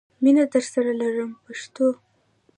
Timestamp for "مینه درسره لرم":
0.23-1.31